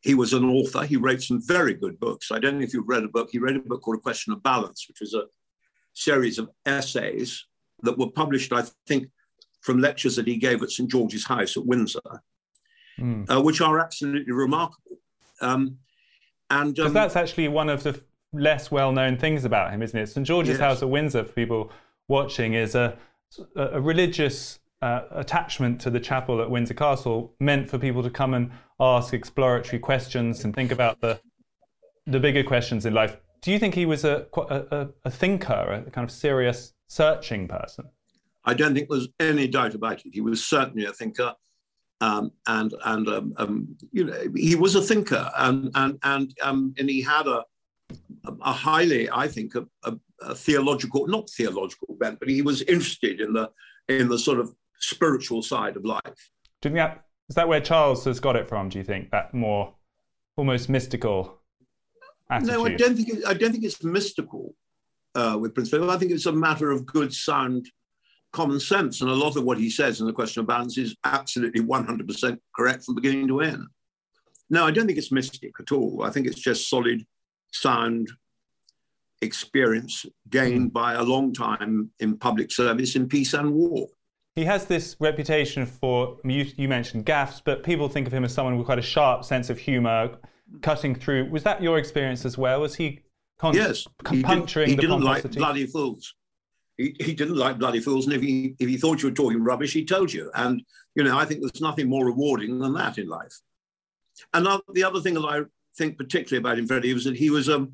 He 0.00 0.14
was 0.14 0.32
an 0.32 0.44
author. 0.44 0.84
He 0.84 0.96
wrote 0.96 1.22
some 1.22 1.40
very 1.44 1.74
good 1.74 1.98
books. 1.98 2.30
I 2.30 2.38
don't 2.38 2.58
know 2.58 2.64
if 2.64 2.72
you've 2.72 2.88
read 2.88 3.04
a 3.04 3.08
book. 3.08 3.30
He 3.32 3.38
wrote 3.38 3.56
a 3.56 3.60
book 3.60 3.82
called 3.82 3.98
A 3.98 4.00
Question 4.00 4.32
of 4.32 4.42
Balance, 4.42 4.86
which 4.88 5.00
was 5.00 5.14
a 5.14 5.24
series 5.92 6.38
of 6.38 6.48
essays 6.66 7.44
that 7.82 7.98
were 7.98 8.10
published, 8.10 8.52
I 8.52 8.64
think, 8.86 9.08
from 9.60 9.80
lectures 9.80 10.16
that 10.16 10.26
he 10.26 10.36
gave 10.36 10.62
at 10.62 10.70
St. 10.70 10.90
George's 10.90 11.26
House 11.26 11.56
at 11.56 11.66
Windsor, 11.66 12.00
mm. 12.98 13.28
uh, 13.28 13.40
which 13.40 13.60
are 13.60 13.80
absolutely 13.80 14.32
remarkable. 14.32 14.98
Um, 15.40 15.78
and 16.50 16.78
um, 16.78 16.92
that's 16.92 17.16
actually 17.16 17.48
one 17.48 17.68
of 17.68 17.82
the 17.82 18.00
less 18.32 18.70
well-known 18.70 19.16
things 19.16 19.44
about 19.44 19.72
him, 19.72 19.82
isn't 19.82 19.98
it? 19.98 20.06
St. 20.08 20.26
George's 20.26 20.50
yes. 20.50 20.60
House 20.60 20.82
at 20.82 20.88
Windsor, 20.88 21.24
for 21.24 21.32
people 21.32 21.72
watching, 22.08 22.54
is 22.54 22.74
a, 22.74 22.96
a 23.56 23.80
religious 23.80 24.60
uh, 24.80 25.02
attachment 25.10 25.80
to 25.80 25.90
the 25.90 26.00
chapel 26.00 26.40
at 26.40 26.50
Windsor 26.50 26.74
Castle 26.74 27.34
meant 27.40 27.68
for 27.68 27.78
people 27.78 28.02
to 28.02 28.10
come 28.10 28.34
and 28.34 28.50
ask 28.80 29.12
exploratory 29.12 29.78
questions 29.78 30.44
and 30.44 30.54
think 30.54 30.72
about 30.72 31.00
the 31.00 31.20
the 32.06 32.20
bigger 32.20 32.42
questions 32.42 32.86
in 32.86 32.94
life. 32.94 33.18
Do 33.42 33.52
you 33.52 33.58
think 33.58 33.74
he 33.74 33.86
was 33.86 34.04
a 34.04 34.26
a, 34.36 34.88
a 35.04 35.10
thinker, 35.10 35.84
a 35.86 35.90
kind 35.90 36.04
of 36.04 36.10
serious 36.10 36.72
searching 36.86 37.48
person? 37.48 37.86
I 38.44 38.54
don't 38.54 38.74
think 38.74 38.88
there's 38.88 39.08
any 39.20 39.46
doubt 39.46 39.74
about 39.74 40.04
it. 40.06 40.12
He 40.12 40.20
was 40.20 40.44
certainly 40.44 40.86
a 40.86 40.92
thinker, 40.92 41.34
um, 42.00 42.32
and 42.46 42.72
and 42.84 43.08
um, 43.08 43.34
um, 43.36 43.76
you 43.92 44.04
know 44.04 44.18
he 44.34 44.54
was 44.54 44.74
a 44.74 44.82
thinker, 44.82 45.30
and 45.36 45.70
and 45.74 45.98
and 46.02 46.34
um, 46.42 46.74
and 46.78 46.88
he 46.88 47.02
had 47.02 47.26
a 47.26 47.44
a 48.42 48.52
highly, 48.52 49.08
I 49.10 49.28
think, 49.28 49.54
a, 49.54 49.66
a, 49.84 49.94
a 50.20 50.34
theological, 50.34 51.06
not 51.06 51.30
theological 51.30 51.96
bent, 51.98 52.18
but 52.20 52.28
he 52.28 52.42
was 52.42 52.62
interested 52.62 53.20
in 53.20 53.32
the 53.32 53.50
in 53.88 54.08
the 54.08 54.18
sort 54.18 54.38
of 54.38 54.54
spiritual 54.80 55.42
side 55.42 55.76
of 55.76 55.84
life. 55.84 56.30
Do 56.60 56.68
you 56.68 56.74
think 56.74 56.76
that 56.76 57.04
is 57.28 57.34
that 57.34 57.48
where 57.48 57.60
Charles 57.60 58.04
has 58.04 58.20
got 58.20 58.36
it 58.36 58.48
from? 58.48 58.68
Do 58.68 58.78
you 58.78 58.84
think 58.84 59.10
that 59.10 59.34
more 59.34 59.74
almost 60.36 60.68
mystical 60.68 61.38
attitude? 62.30 62.54
No, 62.54 62.66
I 62.66 62.74
don't 62.74 62.96
think 62.96 63.08
it, 63.08 63.26
I 63.26 63.34
don't 63.34 63.52
think 63.52 63.64
it's 63.64 63.82
mystical 63.84 64.54
uh, 65.14 65.36
with 65.40 65.54
Prince 65.54 65.70
Philip. 65.70 65.90
I 65.90 65.98
think 65.98 66.12
it's 66.12 66.26
a 66.26 66.32
matter 66.32 66.70
of 66.70 66.86
good, 66.86 67.12
sound 67.12 67.70
common 68.32 68.60
sense, 68.60 69.00
and 69.00 69.10
a 69.10 69.14
lot 69.14 69.36
of 69.36 69.44
what 69.44 69.58
he 69.58 69.70
says 69.70 70.00
in 70.00 70.06
the 70.06 70.12
question 70.12 70.40
of 70.40 70.46
balance 70.46 70.78
is 70.78 70.96
absolutely 71.04 71.62
100% 71.62 72.38
correct 72.54 72.84
from 72.84 72.94
beginning 72.94 73.28
to 73.28 73.40
end. 73.40 73.64
No, 74.50 74.66
I 74.66 74.70
don't 74.70 74.86
think 74.86 74.98
it's 74.98 75.12
mystic 75.12 75.52
at 75.60 75.72
all. 75.72 76.02
I 76.02 76.10
think 76.10 76.26
it's 76.26 76.40
just 76.40 76.70
solid, 76.70 77.04
sound 77.52 78.10
experience 79.20 80.06
gained 80.30 80.70
mm. 80.70 80.72
by 80.72 80.94
a 80.94 81.02
long 81.02 81.32
time 81.34 81.90
in 81.98 82.16
public 82.16 82.52
service 82.52 82.94
in 82.94 83.08
peace 83.08 83.34
and 83.34 83.52
war 83.52 83.88
he 84.38 84.44
has 84.44 84.66
this 84.66 84.94
reputation 85.00 85.66
for 85.66 86.16
you, 86.22 86.46
you, 86.56 86.68
mentioned 86.68 87.04
gaffes, 87.04 87.42
but 87.44 87.64
people 87.64 87.88
think 87.88 88.06
of 88.06 88.14
him 88.14 88.24
as 88.24 88.32
someone 88.32 88.56
with 88.56 88.66
quite 88.66 88.78
a 88.78 88.82
sharp 88.82 89.24
sense 89.24 89.50
of 89.50 89.58
humor, 89.58 90.16
cutting 90.62 90.94
through. 90.94 91.28
Was 91.28 91.42
that 91.42 91.60
your 91.60 91.76
experience 91.76 92.24
as 92.24 92.38
well? 92.38 92.60
Was 92.60 92.76
he 92.76 93.00
con- 93.40 93.54
yes, 93.54 93.88
he 94.10 94.22
puncturing 94.22 94.68
did, 94.68 94.76
he 94.76 94.80
didn't 94.80 95.02
like 95.02 95.28
bloody 95.32 95.66
fools. 95.66 96.14
He, 96.76 96.94
he 97.00 97.14
didn't 97.14 97.34
like 97.34 97.58
bloody 97.58 97.80
fools, 97.80 98.06
and 98.06 98.14
if 98.14 98.22
he 98.22 98.54
if 98.60 98.68
he 98.68 98.76
thought 98.76 99.02
you 99.02 99.08
were 99.08 99.14
talking 99.14 99.42
rubbish, 99.42 99.72
he 99.72 99.84
told 99.84 100.12
you. 100.12 100.30
And 100.34 100.62
you 100.94 101.02
know, 101.02 101.18
I 101.18 101.24
think 101.24 101.40
there's 101.40 101.60
nothing 101.60 101.88
more 101.88 102.06
rewarding 102.06 102.60
than 102.60 102.74
that 102.74 102.96
in 102.96 103.08
life. 103.08 103.40
And 104.34 104.46
the 104.72 104.84
other 104.84 105.00
thing 105.00 105.14
that 105.14 105.24
I 105.24 105.40
think 105.76 105.98
particularly 105.98 106.38
about 106.38 106.60
him, 106.60 106.68
Freddie, 106.68 106.94
was 106.94 107.04
that 107.04 107.16
he 107.16 107.30
was 107.30 107.48
um 107.48 107.72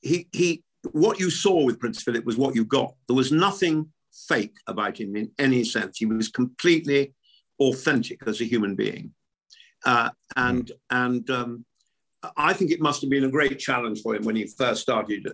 he 0.00 0.26
he 0.32 0.64
what 0.90 1.20
you 1.20 1.30
saw 1.30 1.62
with 1.64 1.78
Prince 1.78 2.02
Philip 2.02 2.24
was 2.24 2.36
what 2.36 2.56
you 2.56 2.64
got. 2.64 2.94
There 3.06 3.16
was 3.16 3.30
nothing 3.30 3.92
fake 4.26 4.56
about 4.66 4.98
him 4.98 5.16
in 5.16 5.30
any 5.38 5.64
sense. 5.64 5.98
He 5.98 6.06
was 6.06 6.28
completely 6.28 7.14
authentic 7.60 8.20
as 8.26 8.40
a 8.40 8.44
human 8.44 8.74
being. 8.74 9.12
Uh, 9.84 10.10
and 10.36 10.66
mm. 10.66 10.72
and 10.90 11.30
um, 11.30 11.64
I 12.36 12.52
think 12.52 12.70
it 12.70 12.80
must 12.80 13.00
have 13.02 13.10
been 13.10 13.24
a 13.24 13.30
great 13.30 13.58
challenge 13.58 14.02
for 14.02 14.14
him 14.14 14.24
when 14.24 14.36
he 14.36 14.46
first 14.46 14.82
started 14.82 15.28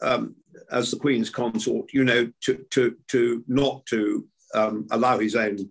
um, 0.00 0.34
as 0.70 0.90
the 0.90 0.98
Queen's 0.98 1.30
consort, 1.30 1.92
you 1.92 2.04
know, 2.04 2.30
to, 2.42 2.64
to, 2.70 2.96
to 3.08 3.44
not 3.46 3.86
to 3.86 4.26
um, 4.54 4.86
allow 4.90 5.18
his 5.18 5.36
own 5.36 5.70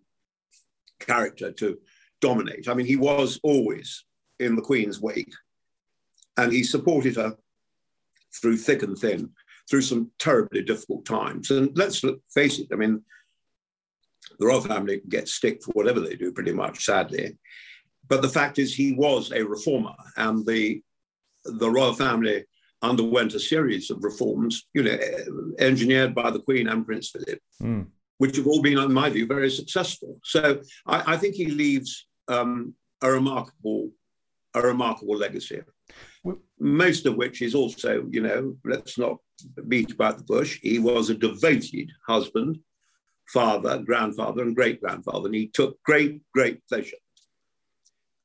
character 0.99 1.51
to 1.51 1.77
dominate. 2.21 2.69
I 2.69 2.73
mean, 2.73 2.85
he 2.85 2.95
was 2.95 3.39
always 3.43 4.05
in 4.39 4.55
the 4.55 4.61
Queen's 4.61 5.01
wake 5.01 5.33
and 6.37 6.51
he 6.51 6.63
supported 6.63 7.17
her 7.17 7.35
through 8.33 8.57
thick 8.57 8.83
and 8.83 8.97
thin 8.97 9.29
through 9.71 9.81
some 9.81 10.11
terribly 10.19 10.61
difficult 10.61 11.05
times. 11.05 11.49
And 11.49 11.75
let's 11.77 12.03
face 12.33 12.59
it, 12.59 12.67
I 12.73 12.75
mean, 12.75 13.01
the 14.37 14.45
royal 14.45 14.59
family 14.59 15.01
get 15.07 15.29
stick 15.29 15.63
for 15.63 15.71
whatever 15.71 16.01
they 16.01 16.17
do, 16.17 16.33
pretty 16.33 16.51
much, 16.51 16.83
sadly. 16.83 17.37
But 18.07 18.21
the 18.21 18.29
fact 18.29 18.59
is, 18.59 18.75
he 18.75 18.91
was 18.91 19.31
a 19.31 19.43
reformer, 19.43 19.95
and 20.17 20.45
the 20.45 20.83
the 21.45 21.71
royal 21.71 21.93
family 21.93 22.45
underwent 22.81 23.33
a 23.33 23.39
series 23.39 23.89
of 23.89 24.03
reforms, 24.03 24.67
you 24.73 24.83
know, 24.83 24.97
engineered 25.59 26.13
by 26.13 26.29
the 26.29 26.41
Queen 26.41 26.67
and 26.67 26.85
Prince 26.85 27.09
Philip, 27.09 27.39
mm. 27.61 27.87
which 28.17 28.35
have 28.35 28.47
all 28.47 28.61
been, 28.61 28.77
in 28.77 28.93
my 28.93 29.09
view, 29.09 29.25
very 29.25 29.49
successful. 29.49 30.19
So 30.23 30.61
I, 30.85 31.13
I 31.13 31.17
think 31.17 31.35
he 31.35 31.45
leaves 31.45 32.07
um, 32.27 32.75
a 33.01 33.09
remarkable, 33.09 33.91
a 34.53 34.61
remarkable 34.61 35.17
legacy 35.17 35.61
most 36.59 37.05
of 37.05 37.15
which 37.15 37.41
is 37.41 37.55
also, 37.55 38.05
you 38.09 38.21
know, 38.21 38.55
let's 38.63 38.97
not 38.97 39.17
beat 39.67 39.91
about 39.91 40.17
the 40.17 40.23
bush. 40.23 40.59
He 40.61 40.79
was 40.79 41.09
a 41.09 41.15
devoted 41.15 41.91
husband, 42.07 42.59
father, 43.27 43.79
grandfather, 43.79 44.43
and 44.43 44.55
great 44.55 44.81
grandfather, 44.81 45.27
and 45.27 45.35
he 45.35 45.47
took 45.47 45.81
great, 45.83 46.21
great 46.33 46.65
pleasure 46.67 46.97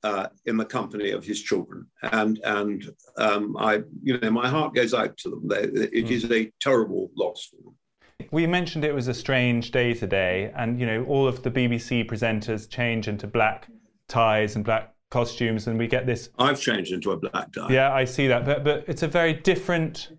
uh, 0.02 0.28
in 0.44 0.56
the 0.56 0.64
company 0.64 1.10
of 1.10 1.24
his 1.24 1.42
children, 1.42 1.86
and 2.12 2.38
and 2.44 2.92
um, 3.16 3.56
I, 3.58 3.82
you 4.02 4.18
know, 4.18 4.30
my 4.30 4.48
heart 4.48 4.74
goes 4.74 4.94
out 4.94 5.16
to 5.18 5.30
them. 5.30 5.48
They, 5.48 5.62
it 5.62 6.06
mm. 6.06 6.10
is 6.10 6.30
a 6.30 6.52
terrible 6.60 7.10
loss 7.16 7.48
for 7.50 7.56
them. 7.62 7.74
We 8.30 8.46
mentioned 8.46 8.84
it 8.84 8.94
was 8.94 9.08
a 9.08 9.14
strange 9.14 9.70
day 9.70 9.94
today, 9.94 10.52
and 10.56 10.78
you 10.78 10.86
know, 10.86 11.04
all 11.04 11.26
of 11.26 11.42
the 11.42 11.50
BBC 11.50 12.08
presenters 12.08 12.68
change 12.68 13.08
into 13.08 13.26
black 13.26 13.68
ties 14.08 14.54
and 14.54 14.64
black 14.64 14.95
costumes, 15.10 15.66
and 15.66 15.78
we 15.78 15.86
get 15.86 16.06
this. 16.06 16.30
I've 16.38 16.60
changed 16.60 16.92
into 16.92 17.12
a 17.12 17.16
black 17.16 17.52
tie. 17.52 17.68
Yeah, 17.70 17.92
I 17.92 18.04
see 18.04 18.26
that, 18.28 18.44
but 18.44 18.64
but 18.64 18.84
it's 18.88 19.02
a 19.02 19.08
very 19.08 19.32
different, 19.32 20.18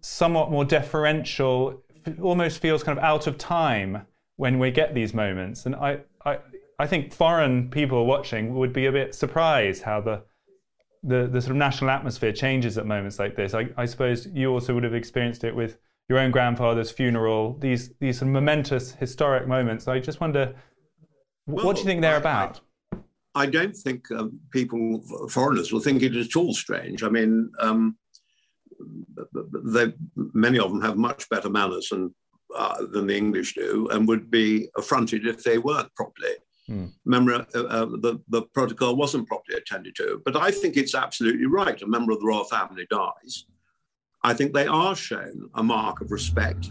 somewhat 0.00 0.50
more 0.50 0.64
deferential. 0.64 1.82
Almost 2.20 2.60
feels 2.60 2.82
kind 2.82 2.98
of 2.98 3.04
out 3.04 3.26
of 3.26 3.38
time 3.38 4.06
when 4.36 4.58
we 4.58 4.70
get 4.70 4.94
these 4.94 5.14
moments, 5.14 5.66
and 5.66 5.74
I 5.74 6.00
I 6.24 6.38
I 6.78 6.86
think 6.86 7.12
foreign 7.12 7.70
people 7.70 8.06
watching 8.06 8.54
would 8.54 8.72
be 8.72 8.86
a 8.86 8.92
bit 8.92 9.14
surprised 9.14 9.82
how 9.82 10.00
the 10.00 10.22
the, 11.02 11.26
the 11.26 11.40
sort 11.40 11.50
of 11.52 11.56
national 11.56 11.90
atmosphere 11.90 12.32
changes 12.32 12.78
at 12.78 12.86
moments 12.86 13.18
like 13.18 13.36
this. 13.36 13.54
I, 13.54 13.68
I 13.76 13.84
suppose 13.84 14.26
you 14.32 14.50
also 14.50 14.74
would 14.74 14.84
have 14.84 14.94
experienced 14.94 15.44
it 15.44 15.54
with 15.54 15.78
your 16.08 16.18
own 16.18 16.30
grandfather's 16.30 16.90
funeral, 16.90 17.56
these 17.60 17.90
these 18.00 18.18
sort 18.18 18.28
of 18.28 18.34
momentous 18.34 18.92
historic 18.92 19.46
moments. 19.46 19.88
I 19.88 20.00
just 20.00 20.20
wonder, 20.20 20.54
well, 21.46 21.64
what 21.64 21.76
do 21.76 21.82
you 21.82 21.86
think 21.86 22.00
they're 22.00 22.14
I, 22.14 22.18
about? 22.18 22.56
I, 22.56 22.60
don't 23.46 23.76
think 23.76 24.10
um, 24.12 24.40
people, 24.50 25.02
foreigners, 25.28 25.72
will 25.72 25.80
think 25.80 26.02
it 26.02 26.16
at 26.16 26.36
all 26.36 26.54
strange. 26.54 27.02
I 27.02 27.08
mean, 27.08 27.50
um, 27.58 27.96
they, 29.64 29.92
many 30.16 30.58
of 30.58 30.70
them 30.70 30.82
have 30.82 30.96
much 30.96 31.28
better 31.28 31.50
manners 31.50 31.88
than, 31.88 32.14
uh, 32.56 32.86
than 32.92 33.06
the 33.06 33.16
English 33.16 33.54
do, 33.54 33.88
and 33.90 34.06
would 34.06 34.30
be 34.30 34.68
affronted 34.76 35.26
if 35.26 35.42
they 35.42 35.58
weren't 35.58 35.94
properly. 35.94 36.34
Hmm. 36.66 36.86
Remember, 37.04 37.46
uh, 37.54 37.64
uh, 37.64 37.84
the, 37.86 38.20
the 38.28 38.42
protocol 38.54 38.96
wasn't 38.96 39.28
properly 39.28 39.58
attended 39.58 39.96
to. 39.96 40.22
But 40.24 40.36
I 40.36 40.50
think 40.50 40.76
it's 40.76 40.94
absolutely 40.94 41.46
right. 41.46 41.80
A 41.82 41.86
member 41.86 42.12
of 42.12 42.20
the 42.20 42.26
royal 42.26 42.44
family 42.44 42.86
dies 42.90 43.44
I 44.24 44.32
think 44.32 44.54
they 44.54 44.66
are 44.66 44.96
shown 44.96 45.50
a 45.54 45.62
mark 45.62 46.00
of 46.00 46.10
respect 46.10 46.70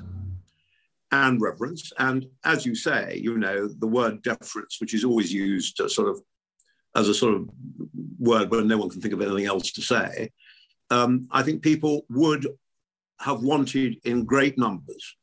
and 1.12 1.40
reverence. 1.40 1.94
And 2.00 2.26
as 2.44 2.66
you 2.66 2.74
say, 2.74 3.22
you 3.24 3.38
know, 3.38 3.68
the 3.68 3.88
word 3.88 4.24
deference, 4.24 4.82
which 4.82 4.96
is 4.96 5.04
always 5.04 5.32
used 5.32 5.78
to 5.78 5.88
sort 5.88 6.10
of 6.10 6.20
as 6.96 7.10
a 7.10 7.14
sort 7.14 7.36
of 7.36 7.50
word 8.20 8.50
where 8.50 8.64
no 8.64 8.78
one 8.78 8.90
can 8.90 9.02
think 9.02 9.14
of 9.14 9.22
anything 9.22 9.46
else 9.46 9.72
to 9.72 9.82
say, 9.82 10.32
um, 10.90 11.28
I 11.32 11.44
think 11.44 11.62
people 11.62 12.06
would 12.10 12.48
have 13.20 13.42
wanted 13.42 13.98
in 14.04 14.26
great 14.26 14.58
numbers, 14.58 15.16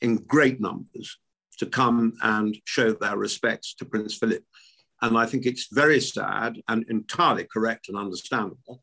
in 0.00 0.16
great 0.16 0.60
numbers, 0.60 1.18
to 1.58 1.66
come 1.66 2.12
and 2.22 2.56
show 2.64 2.92
their 2.92 3.16
respects 3.16 3.74
to 3.74 3.84
Prince 3.84 4.14
Philip. 4.16 4.44
And 5.02 5.16
I 5.16 5.26
think 5.26 5.46
it's 5.46 5.68
very 5.72 6.00
sad 6.00 6.60
and 6.68 6.84
entirely 6.88 7.46
correct 7.52 7.88
and 7.88 7.96
understandable 7.96 8.82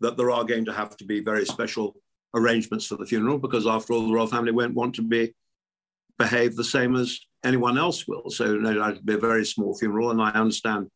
that 0.00 0.16
there 0.16 0.30
are 0.30 0.44
going 0.44 0.64
to 0.66 0.72
have 0.72 0.96
to 0.98 1.04
be 1.04 1.20
very 1.20 1.44
special 1.44 1.96
arrangements 2.34 2.86
for 2.86 2.96
the 2.96 3.06
funeral 3.06 3.38
because, 3.38 3.66
after 3.66 3.92
all, 3.92 4.06
the 4.06 4.12
royal 4.12 4.26
family 4.26 4.52
won't 4.52 4.74
want 4.74 4.94
to 4.96 5.02
be 5.02 5.34
behave 6.18 6.56
the 6.56 6.64
same 6.64 6.94
as 6.94 7.18
anyone 7.44 7.78
else 7.78 8.06
will. 8.06 8.30
So 8.30 8.54
know, 8.54 8.70
it'll 8.70 9.02
be 9.02 9.14
a 9.14 9.18
very 9.18 9.44
small 9.44 9.76
funeral, 9.76 10.10
and 10.10 10.20
I 10.20 10.30
understand 10.30 10.88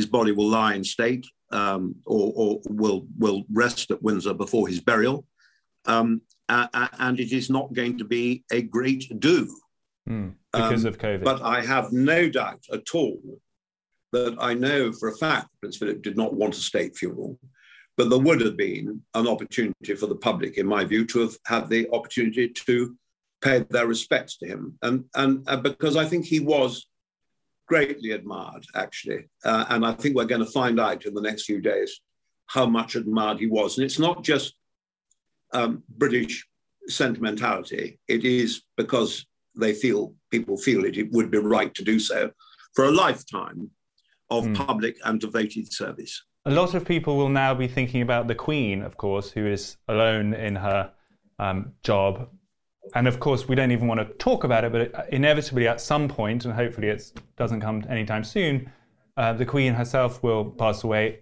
his 0.00 0.06
body 0.06 0.32
will 0.32 0.48
lie 0.48 0.74
in 0.74 0.82
state 0.82 1.26
um, 1.52 1.94
or, 2.06 2.32
or, 2.34 2.60
will 2.70 3.06
will 3.18 3.44
rest 3.52 3.90
at 3.90 4.02
Windsor 4.02 4.34
before 4.34 4.66
his 4.66 4.80
burial, 4.80 5.26
um, 5.84 6.22
uh, 6.48 6.88
and 6.98 7.20
it 7.20 7.32
is 7.32 7.50
not 7.50 7.72
going 7.74 7.98
to 7.98 8.04
be 8.04 8.44
a 8.50 8.62
great 8.62 9.04
do 9.20 9.48
mm, 10.08 10.32
because 10.52 10.84
um, 10.84 10.88
of 10.88 10.98
COVID. 10.98 11.24
But 11.24 11.42
I 11.42 11.60
have 11.60 11.92
no 11.92 12.28
doubt 12.28 12.64
at 12.72 12.94
all 12.94 13.20
that 14.12 14.36
I 14.40 14.54
know 14.54 14.92
for 14.92 15.08
a 15.08 15.16
fact 15.16 15.48
Prince 15.60 15.76
Philip 15.76 16.02
did 16.02 16.16
not 16.16 16.34
want 16.34 16.56
a 16.56 16.60
state 16.60 16.96
funeral. 16.96 17.38
But 17.96 18.08
there 18.08 18.18
would 18.18 18.40
have 18.40 18.56
been 18.56 19.02
an 19.14 19.28
opportunity 19.28 19.94
for 19.94 20.06
the 20.06 20.16
public, 20.16 20.56
in 20.56 20.66
my 20.66 20.84
view, 20.84 21.04
to 21.08 21.20
have 21.20 21.36
had 21.44 21.68
the 21.68 21.86
opportunity 21.92 22.48
to 22.48 22.96
pay 23.42 23.66
their 23.68 23.86
respects 23.86 24.38
to 24.38 24.46
him. 24.46 24.78
And, 24.80 25.04
and, 25.14 25.46
and 25.46 25.62
because 25.62 25.96
I 25.96 26.06
think 26.06 26.24
he 26.24 26.40
was 26.40 26.86
greatly 27.70 28.10
admired, 28.10 28.66
actually. 28.74 29.28
Uh, 29.44 29.64
and 29.68 29.86
I 29.86 29.92
think 29.92 30.16
we're 30.16 30.24
going 30.24 30.44
to 30.44 30.50
find 30.50 30.80
out 30.80 31.06
in 31.06 31.14
the 31.14 31.22
next 31.22 31.44
few 31.44 31.60
days 31.60 32.00
how 32.46 32.66
much 32.66 32.96
admired 32.96 33.38
he 33.38 33.46
was. 33.46 33.78
And 33.78 33.84
it's 33.84 34.00
not 34.00 34.24
just 34.24 34.54
um, 35.52 35.84
British 35.88 36.46
sentimentality, 36.88 38.00
it 38.08 38.24
is 38.24 38.62
because 38.76 39.24
they 39.54 39.72
feel, 39.72 40.14
people 40.32 40.56
feel 40.56 40.84
it, 40.84 40.98
it 40.98 41.12
would 41.12 41.30
be 41.30 41.38
right 41.38 41.72
to 41.74 41.84
do 41.84 42.00
so 42.00 42.30
for 42.74 42.86
a 42.86 42.90
lifetime 42.90 43.70
of 44.30 44.44
mm. 44.44 44.56
public 44.56 44.96
and 45.04 45.20
devoted 45.20 45.72
service 45.72 46.24
a 46.46 46.50
lot 46.50 46.74
of 46.74 46.86
people 46.86 47.16
will 47.18 47.28
now 47.28 47.52
be 47.54 47.68
thinking 47.68 48.00
about 48.00 48.26
the 48.26 48.34
Queen, 48.34 48.82
of 48.82 48.96
course, 48.96 49.30
who 49.30 49.46
is 49.46 49.76
alone 49.88 50.32
in 50.32 50.56
her 50.56 50.90
um, 51.38 51.72
job. 51.82 52.30
And 52.94 53.06
of 53.06 53.20
course, 53.20 53.46
we 53.46 53.54
don't 53.54 53.70
even 53.70 53.86
want 53.86 54.00
to 54.00 54.06
talk 54.14 54.44
about 54.44 54.64
it, 54.64 54.72
but 54.72 55.08
inevitably 55.12 55.68
at 55.68 55.80
some 55.80 56.08
point, 56.08 56.44
and 56.44 56.54
hopefully 56.54 56.88
it 56.88 57.12
doesn't 57.36 57.60
come 57.60 57.84
anytime 57.88 58.24
soon, 58.24 58.70
uh, 59.16 59.32
the 59.32 59.46
Queen 59.46 59.74
herself 59.74 60.22
will 60.22 60.44
pass 60.44 60.82
away. 60.82 61.20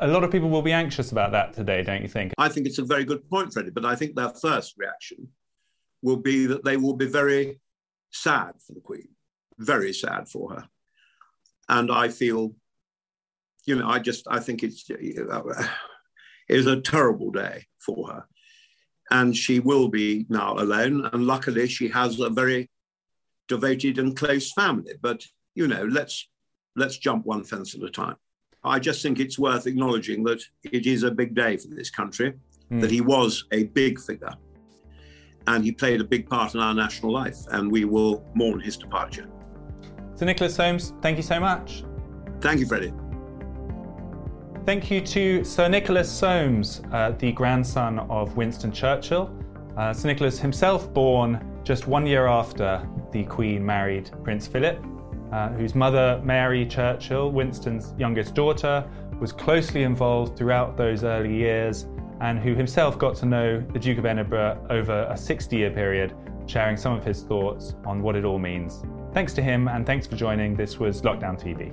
A 0.00 0.06
lot 0.06 0.24
of 0.24 0.30
people 0.30 0.48
will 0.48 0.62
be 0.62 0.72
anxious 0.72 1.12
about 1.12 1.32
that 1.32 1.52
today, 1.52 1.82
don't 1.82 2.02
you 2.02 2.08
think? 2.08 2.32
I 2.38 2.48
think 2.48 2.66
it's 2.66 2.78
a 2.78 2.84
very 2.84 3.04
good 3.04 3.28
point, 3.28 3.52
Freddie, 3.52 3.70
but 3.70 3.84
I 3.84 3.96
think 3.96 4.14
their 4.14 4.30
first 4.30 4.74
reaction 4.78 5.28
will 6.02 6.16
be 6.16 6.46
that 6.46 6.64
they 6.64 6.76
will 6.76 6.94
be 6.94 7.06
very 7.06 7.60
sad 8.10 8.52
for 8.64 8.72
the 8.72 8.80
Queen, 8.80 9.08
very 9.58 9.92
sad 9.92 10.28
for 10.28 10.54
her. 10.54 10.68
And 11.68 11.90
I 11.90 12.08
feel 12.08 12.54
you 13.68 13.76
know, 13.76 13.86
I 13.86 13.98
just 13.98 14.26
I 14.30 14.40
think 14.40 14.62
it's 14.62 14.88
it 14.88 15.28
is 16.48 16.66
a 16.66 16.80
terrible 16.80 17.30
day 17.30 17.66
for 17.78 18.08
her, 18.08 18.24
and 19.10 19.36
she 19.36 19.60
will 19.60 19.88
be 19.88 20.26
now 20.28 20.54
alone. 20.54 21.08
And 21.12 21.26
luckily, 21.26 21.66
she 21.68 21.88
has 21.88 22.18
a 22.20 22.30
very 22.30 22.70
devoted 23.48 23.98
and 23.98 24.16
close 24.16 24.52
family. 24.52 24.92
But 25.00 25.24
you 25.54 25.66
know, 25.66 25.84
let's 25.84 26.28
let's 26.76 26.98
jump 26.98 27.26
one 27.26 27.44
fence 27.44 27.74
at 27.74 27.82
a 27.82 27.90
time. 27.90 28.16
I 28.64 28.78
just 28.78 29.02
think 29.02 29.18
it's 29.18 29.38
worth 29.38 29.66
acknowledging 29.66 30.24
that 30.24 30.42
it 30.64 30.86
is 30.86 31.02
a 31.02 31.10
big 31.10 31.34
day 31.34 31.56
for 31.56 31.68
this 31.68 31.90
country, 31.90 32.34
mm. 32.70 32.80
that 32.80 32.90
he 32.90 33.00
was 33.00 33.44
a 33.52 33.64
big 33.64 34.00
figure, 34.00 34.34
and 35.46 35.64
he 35.64 35.72
played 35.72 36.00
a 36.00 36.04
big 36.04 36.28
part 36.28 36.54
in 36.54 36.60
our 36.60 36.74
national 36.74 37.12
life, 37.12 37.38
and 37.50 37.70
we 37.70 37.84
will 37.84 38.24
mourn 38.34 38.60
his 38.60 38.76
departure. 38.76 39.28
So, 40.16 40.26
Nicholas 40.26 40.54
Soames, 40.54 40.92
thank 41.00 41.16
you 41.16 41.22
so 41.22 41.38
much. 41.38 41.84
Thank 42.40 42.60
you, 42.60 42.66
Freddie. 42.66 42.92
Thank 44.68 44.90
you 44.90 45.00
to 45.00 45.44
Sir 45.44 45.66
Nicholas 45.66 46.12
Soames, 46.12 46.82
uh, 46.92 47.12
the 47.12 47.32
grandson 47.32 48.00
of 48.10 48.36
Winston 48.36 48.70
Churchill. 48.70 49.34
Uh, 49.78 49.94
Sir 49.94 50.08
Nicholas 50.08 50.38
himself 50.38 50.92
born 50.92 51.42
just 51.64 51.86
one 51.86 52.06
year 52.06 52.26
after 52.26 52.86
the 53.10 53.24
Queen 53.24 53.64
married 53.64 54.10
Prince 54.22 54.46
Philip, 54.46 54.84
uh, 55.32 55.48
whose 55.52 55.74
mother, 55.74 56.20
Mary 56.22 56.66
Churchill, 56.66 57.32
Winston's 57.32 57.94
youngest 57.96 58.34
daughter, 58.34 58.86
was 59.18 59.32
closely 59.32 59.84
involved 59.84 60.36
throughout 60.36 60.76
those 60.76 61.02
early 61.02 61.34
years, 61.34 61.86
and 62.20 62.38
who 62.38 62.54
himself 62.54 62.98
got 62.98 63.16
to 63.16 63.24
know 63.24 63.64
the 63.72 63.78
Duke 63.78 63.96
of 63.96 64.04
Edinburgh 64.04 64.66
over 64.68 65.08
a 65.08 65.16
60 65.16 65.56
year 65.56 65.70
period, 65.70 66.14
sharing 66.44 66.76
some 66.76 66.92
of 66.92 67.02
his 67.02 67.22
thoughts 67.22 67.74
on 67.86 68.02
what 68.02 68.16
it 68.16 68.26
all 68.26 68.38
means. 68.38 68.82
Thanks 69.14 69.32
to 69.32 69.42
him, 69.42 69.66
and 69.66 69.86
thanks 69.86 70.06
for 70.06 70.16
joining. 70.16 70.54
This 70.54 70.78
was 70.78 71.00
Lockdown 71.00 71.42
TV. 71.42 71.72